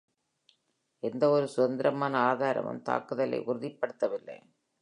எந்தவொரு 1.03 1.47
சுதந்திரமான 1.47 2.17
ஆதாரமும் 2.21 2.81
தாக்குதலை 2.81 3.39
உறுதிப்படுத்தவில்லை. 3.39 4.39